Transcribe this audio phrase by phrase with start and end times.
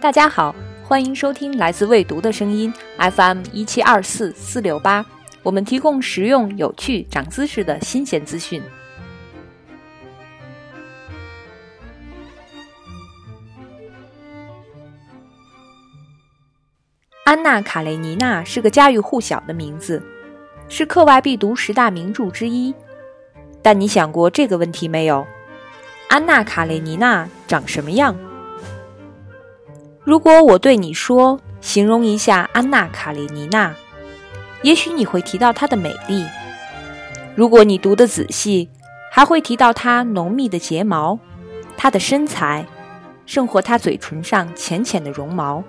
[0.00, 0.54] 大家好，
[0.86, 5.02] 欢迎收听来自未读的声音 FM 一七二四四六八。
[5.42, 8.62] 我们提供实用、有趣、长姿势的新鲜资讯。
[17.34, 20.00] 安娜·卡列尼娜是个家喻户晓的名字，
[20.68, 22.72] 是课外必读十大名著之一。
[23.60, 25.26] 但你想过这个问题没有？
[26.08, 28.14] 安娜·卡列尼娜长什么样？
[30.04, 33.74] 如果我对你说，形容一下安娜·卡列尼娜，
[34.62, 36.24] 也许你会提到她的美丽。
[37.34, 38.70] 如果你读得仔细，
[39.10, 41.18] 还会提到她浓密的睫毛，
[41.76, 42.64] 她的身材，
[43.26, 45.64] 甚或她嘴唇上浅浅的绒毛。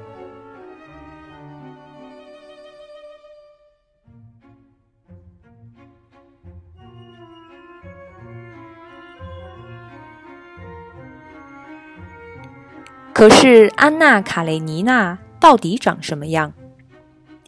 [13.16, 16.52] 可是安娜·卡列尼娜到底长什么样？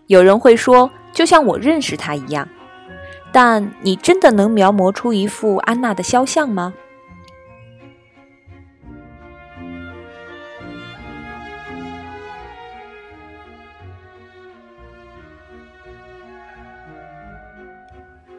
[0.06, 2.48] 有人会说，就像我认识她一样。
[3.34, 6.74] 但你真的能描摹出一幅安娜的肖像吗？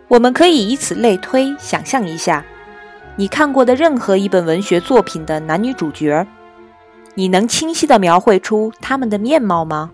[0.08, 2.42] 我们可以以此类推，想象一下，
[3.16, 6.26] 你看过的任何一本文学作品的男女主角。
[7.18, 9.90] 你能清晰的描绘出他们的面貌吗？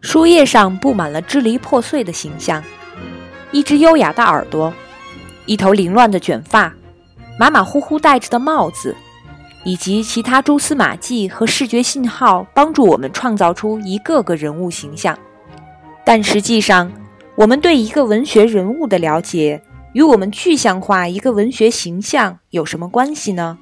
[0.00, 2.62] 书页上布满了支离破碎的形象，
[3.50, 4.72] 一只优雅的耳朵，
[5.44, 6.72] 一头凌乱的卷发，
[7.40, 8.94] 马马虎虎戴着的帽子，
[9.64, 15.18] 以及其他蛛丝马迹和视觉信号，帮助我们创造出一个个人物形象。
[16.04, 16.92] 但实际上，
[17.34, 19.62] 我们对一个文学人物的了解，
[19.94, 23.58] 与我们具象化一个文学形象有什么关系呢？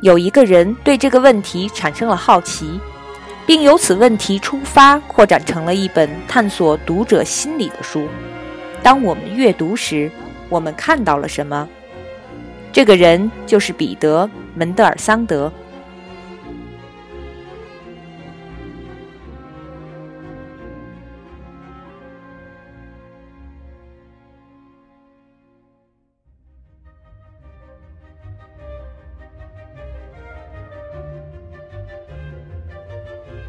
[0.00, 2.78] 有一个人对这个问题产生了好奇，
[3.46, 8.06] 并由此问题出发，扩展成了一本探索读者心理的书。
[8.82, 10.10] 当我们阅读时，
[10.48, 11.66] 我们看到了什么？
[12.72, 14.24] 这个人就是彼得·
[14.54, 15.50] 门德尔桑德。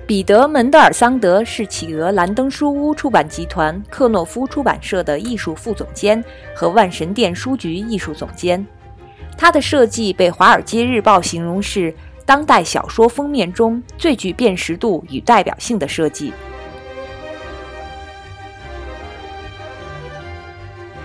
[0.08, 6.24] 彼得·门德尔桑德是企鹅兰登书屋出版集团克诺夫出版社的艺术副总监
[6.54, 8.64] 和万神殿书局艺术总监。
[9.36, 11.92] 他的设计被《华尔街日报》形容是
[12.24, 16.32] 当代小说封面中最具辨识度与代表性的设计。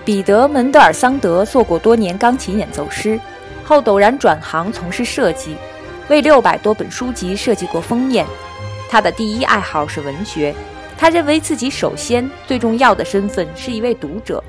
[0.05, 3.19] 彼得·门德尔桑德做过多年钢琴演奏师，
[3.65, 5.56] 后陡然转行从事设计，
[6.09, 8.27] 为六百多本书籍设计过封面。
[8.91, 10.53] 他的第一爱好是文学，
[10.99, 14.43] 他认为自己首先最重要的身份是一位读者，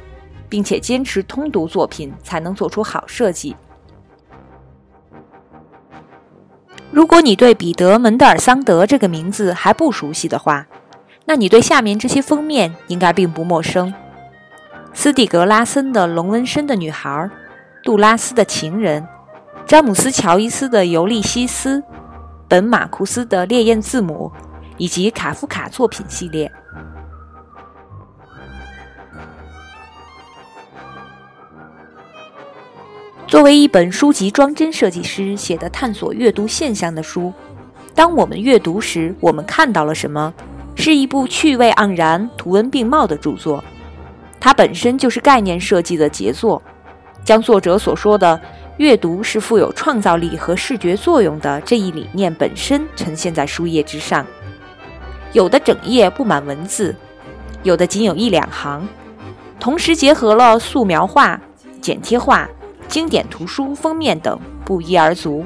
[0.49, 3.55] 并且坚持通读作品才能做出好设计。
[6.89, 10.65] 如果你对彼得·门德尔桑德这个名字还不熟悉的话，
[11.25, 13.93] 那你对下面这些封面应该并不陌生：
[14.91, 17.11] 斯蒂格拉森的《龙纹身的女孩》，
[17.83, 19.07] 杜拉斯的情人，
[19.67, 21.79] 詹姆斯·乔伊斯的《尤利西斯》。
[22.51, 24.29] 本马库斯的《烈焰字母》，
[24.75, 26.51] 以及卡夫卡作品系列。
[33.25, 37.31] 作为一本书籍装帧设计师写的探索阅读现象的书，
[37.95, 40.33] 当我们阅读时，我们看到了什么？
[40.75, 43.63] 是一部趣味盎然、图文并茂的著作。
[44.41, 46.61] 它本身就是概念设计的杰作，
[47.23, 48.41] 将作者所说的。
[48.81, 54.25] 阅读是富有创造力和视觉作用的这一理念本身呈现在书页之上，
[55.33, 56.95] 有的整页布满文字，
[57.61, 58.87] 有的仅有一两行，
[59.59, 61.39] 同时结合了素描画、
[61.79, 62.49] 剪贴画、
[62.87, 65.45] 经典图书封面等不一而足。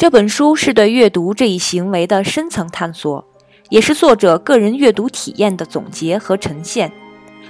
[0.00, 3.22] 这本书是对阅读这一行为的深层探索，
[3.68, 6.90] 也是作者个人阅读体验的总结和呈现，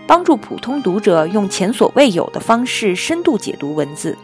[0.05, 4.19] 帮助普通读者用前所未有的方式深度解读文字。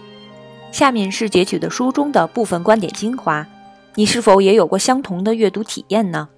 [0.72, 3.46] 下面是截取的书中的部分观点精华，
[3.94, 6.28] 你是否也有过相同的阅读体验呢？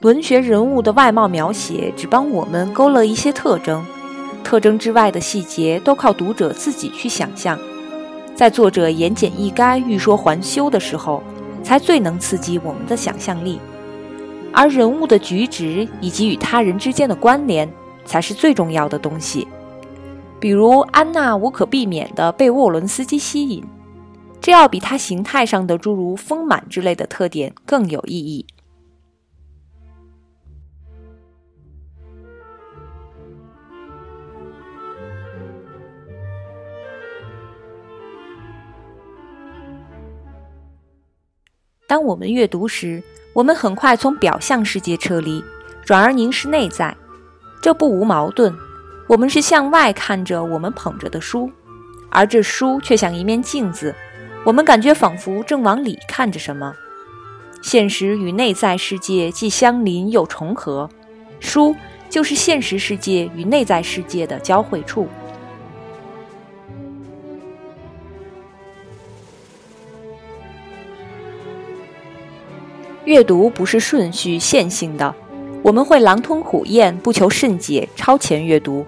[0.00, 3.86] 文学人物的外貌描写只帮我们勾勒一些特征，
[4.42, 7.56] 特征之外的细节都靠读者自己去想象。
[8.40, 11.22] 在作者言简意赅、欲说还休的时候，
[11.62, 13.58] 才最能刺激我们的想象力；
[14.50, 17.70] 而人物的举止以及与他人之间的关联，
[18.06, 19.46] 才是最重要的东西。
[20.38, 23.62] 比如安娜无可避免地被沃伦斯基吸引，
[24.40, 28.46] 这要比她形态上的诸如丰满之类的特点更有意义。
[41.90, 43.02] 当我们阅读时，
[43.32, 45.42] 我们很快从表象世界撤离，
[45.84, 46.96] 转而凝视内在，
[47.60, 48.54] 这不无矛盾。
[49.08, 51.50] 我们是向外看着我们捧着的书，
[52.08, 53.92] 而这书却像一面镜子，
[54.44, 56.72] 我们感觉仿佛正往里看着什么。
[57.60, 60.88] 现实与内在世界既相邻又重合，
[61.40, 61.74] 书
[62.08, 65.08] 就是现实世界与内在世界的交汇处。
[73.04, 75.14] 阅读不是顺序线性的，
[75.62, 78.84] 我们会狼吞虎咽，不求甚解，超前阅读。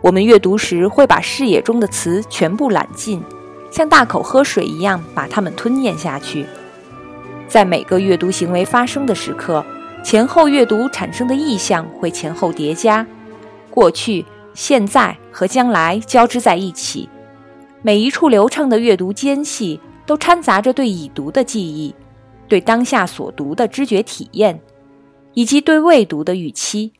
[0.00, 3.22] 我们阅读时会把视野中的词全部揽进，
[3.70, 6.46] 像大口喝水一样把它们吞咽下去。
[7.46, 9.64] 在每个阅读行为发生的时刻，
[10.02, 13.06] 前后阅读产生的意象会前后叠加，
[13.68, 17.08] 过去、现在和将来交织在一起。
[17.82, 21.94] 每一处流畅的阅读间隙，都掺杂着对已读的记忆。
[22.52, 24.60] 对当下所读的知觉体验，
[25.32, 26.92] 以及对未读的预期。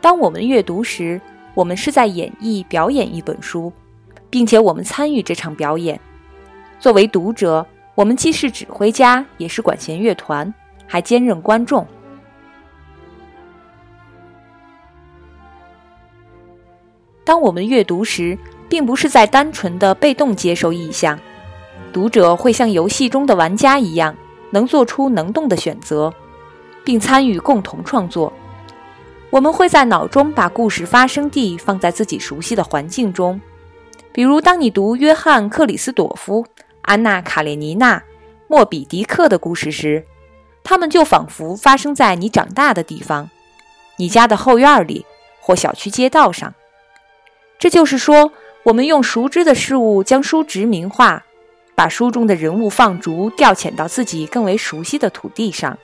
[0.00, 1.20] 当我们阅读时，
[1.54, 3.72] 我们是在演绎、表演一本书，
[4.28, 6.00] 并且我们参与这场表演。
[6.80, 7.64] 作为读者，
[7.94, 10.52] 我们既是指挥家，也是管弦乐团，
[10.88, 11.86] 还兼任观众。
[17.30, 18.36] 当我们阅读时，
[18.68, 21.16] 并不是在单纯的被动接受意象，
[21.92, 24.16] 读者会像游戏中的玩家一样，
[24.50, 26.12] 能做出能动的选择，
[26.82, 28.32] 并参与共同创作。
[29.30, 33.40] 我们会在脑中把故事发生地放在自己熟悉的环境中，
[34.10, 36.44] 比如当你读约翰·克里斯朵夫、
[36.82, 38.02] 安娜·卡列尼娜、
[38.48, 40.04] 莫比迪克的故事时，
[40.64, 43.30] 他们就仿佛发生在你长大的地方，
[43.98, 45.06] 你家的后院里
[45.38, 46.52] 或小区街道上。
[47.60, 51.22] 这就是说，我们用熟知的事物将书殖民化，
[51.74, 55.78] 把书中的人物放逐调遣到自己更为熟悉的土地上。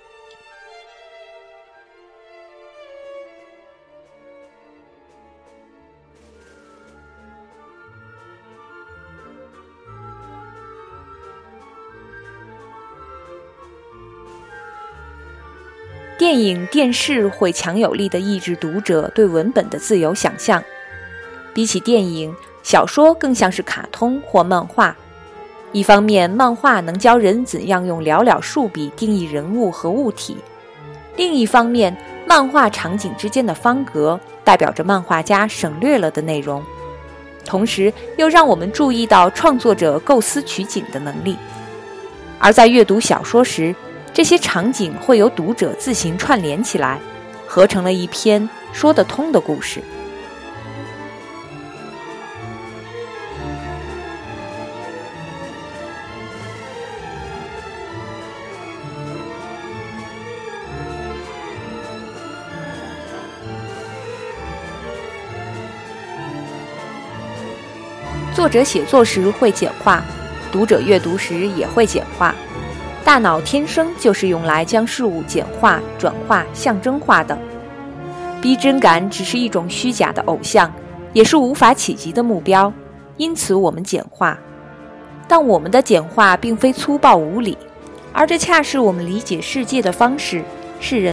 [16.19, 20.65] 电影、电视会强有力的抑制读者对文本的自由想象。
[21.57, 24.95] 比起电影，小说更像是卡通或漫画。
[25.73, 30.35] 一方面，漫画能教人怎样用寥寥数笔定义人物和物体；
[31.17, 31.97] 另一方面，
[32.27, 36.63] 漫画场景之间的方格代表着漫画家省略了的内容，
[37.47, 41.39] 同时又让我们注意到创作者构思取景的能力。
[42.39, 43.75] 而在阅读小说时，
[44.13, 47.01] 这些场景会由读者自行串联起来，
[47.47, 49.81] 合成了一篇说得通的故事。
[68.37, 70.05] 作者写作时会简化，
[70.53, 72.35] 读者阅读时也会简化。
[73.03, 77.37] 大脑天生就是用来将事物简化、转化、象征化的。
[78.43, 80.71] 逼真感只是一种虚假的偶像，
[81.15, 82.71] 也是无法企及的目标，
[83.17, 84.39] 因此我们简化。
[85.27, 87.57] 但我们的简化并非粗暴无礼，
[88.13, 90.45] 而这恰是我们理解世界的方式，
[90.79, 91.05] 是人。